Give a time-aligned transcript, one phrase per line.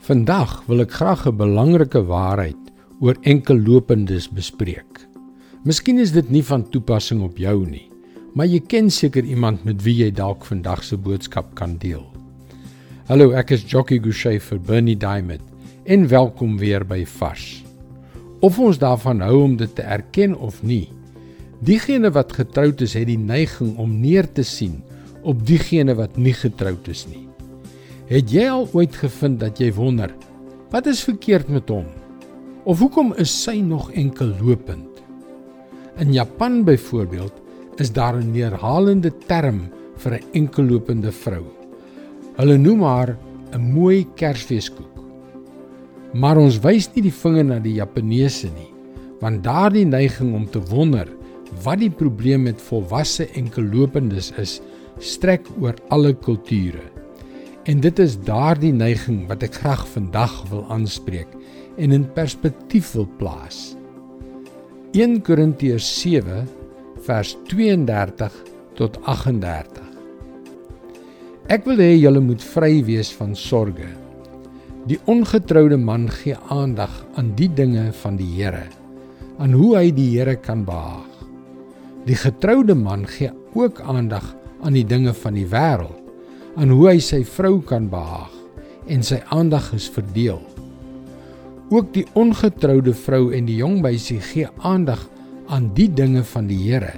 [0.00, 2.70] Vandag wil ek graag 'n belangrike waarheid
[3.04, 5.04] oor enkellopendes bespreek.
[5.64, 7.90] Miskien is dit nie van toepassing op jou nie,
[8.32, 12.06] maar jy ken seker iemand met wie jy dalk vandag se boodskap kan deel.
[13.08, 15.44] Hallo, ek is Jockey Gouchee vir Bernie Diamond
[15.84, 17.62] en welkom weer by Vars.
[18.40, 20.88] Of ons daarvan hou om dit te erken of nie,
[21.60, 24.82] diegene wat getroud is, het die neiging om neer te sien
[25.22, 27.29] op diegene wat nie getroud is nie.
[28.10, 30.10] Het jy al ooit gevind dat jy wonder
[30.72, 31.84] wat is verkeerd met hom?
[32.66, 34.98] Of hoekom is sy nog enkel lopend?
[36.02, 41.44] In Japan byvoorbeeld is daar 'n neerhalende term vir 'n enkellopende vrou.
[42.34, 43.16] Hulle noem haar
[43.54, 44.96] 'n mooi Kersfeeskoek.
[46.12, 48.74] Maar ons wys nie die vinger na die Japaneese nie,
[49.20, 51.06] want daardie neiging om te wonder
[51.62, 54.60] wat die probleem met volwasse enkellopendes is,
[54.98, 56.99] strek oor alle kulture.
[57.68, 61.28] En dit is daardie neiging wat ek graag vandag wil aanspreek
[61.76, 63.74] en in perspektief wil plaas.
[64.96, 66.46] 1 Korintiërs 7
[67.04, 68.38] vers 32
[68.80, 69.84] tot 38.
[71.52, 73.90] Ek wil hê julle moet vry wees van sorge.
[74.88, 78.64] Die ongetroude man gee aandag aan die dinge van die Here,
[79.36, 81.08] aan hoe hy die Here kan behaag.
[82.08, 84.24] Die getroude man gee ook aandag
[84.64, 85.99] aan die dinge van die wêreld
[86.58, 88.32] aan hoe hy sy vrou kan behaag
[88.90, 90.40] en sy aandag is verdeel.
[91.70, 95.04] Ook die ongetroude vrou en die jong meisie gee aandag
[95.50, 96.96] aan die dinge van die Here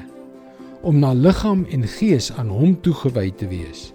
[0.83, 3.93] om na liggaam en gees aan hom toegewy te wees.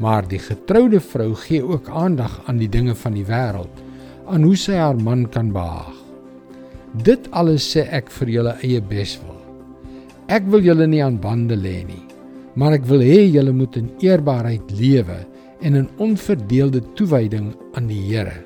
[0.00, 3.82] Maar die getroude vrou gee ook aandag aan die dinge van die wêreld,
[4.24, 5.92] aan hoe sy haar man kan behaag.
[7.04, 9.36] Dit alles sê ek vir julle eie beswil.
[10.32, 12.13] Ek wil julle nie aan bande lê nie
[12.54, 15.20] maar ek wil hê julle moet in eerbaarheid lewe
[15.64, 18.36] en in onverdeelde toewyding aan die Here.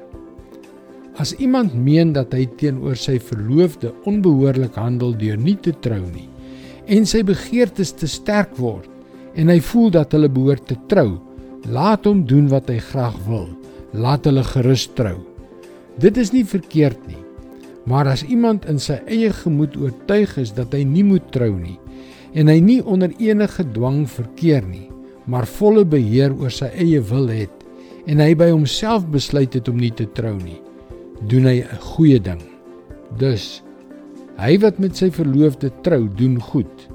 [1.19, 6.29] As iemand meen dat hy teenoor sy verloofde onbehoorlik handel deur nie te trou nie
[6.89, 8.89] en sy begeertes te sterk word
[9.39, 11.19] en hy voel dat hulle behoort te trou,
[11.69, 13.49] laat hom doen wat hy graag wil.
[13.93, 15.17] Laat hulle gerus trou.
[16.01, 17.21] Dit is nie verkeerd nie.
[17.89, 21.79] Maar as iemand in sy eie gemoed oortuig is dat hy nie moet trou nie,
[22.39, 24.87] en hy nie onder enige dwang verkeer nie,
[25.27, 27.55] maar volle beheer oor sy eie wil het
[28.09, 30.61] en hy by homself besluit het om nie te trou nie,
[31.29, 32.41] doen hy 'n goeie ding.
[33.19, 33.63] Dus
[34.39, 36.89] hy wat met sy verloofde trou, doen goed.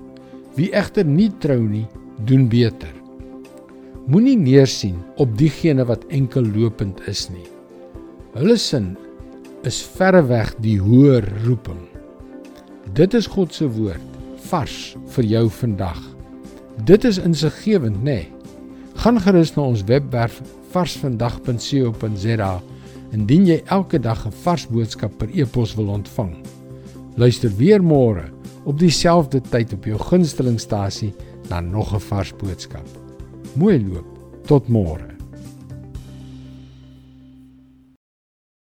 [0.55, 1.85] Wie egter nie trou nie,
[2.25, 2.93] doen beter.
[4.07, 7.47] Moenie neersien op diegene wat enkel lopend is nie.
[8.33, 8.97] Hulle sin
[9.63, 11.83] is verreweg die hoër roeping.
[12.93, 14.12] Dit is God se woord
[14.49, 15.99] vars vir jou vandag.
[16.85, 18.03] Dit is insiggewend, nê?
[18.03, 18.31] Nee.
[19.03, 20.41] Gaan gerus na ons webwerf
[20.73, 22.53] varsvandag.co.za
[23.13, 26.33] indien jy elke dag 'n vars boodskap per e-pos wil ontvang.
[27.15, 28.31] Luister weer môre
[28.65, 31.13] op dieselfde tyd op jou gunstelingstasie
[31.49, 32.87] na nog 'n vars boodskap.
[33.55, 34.05] Mooi loop.
[34.45, 35.12] Tot môre.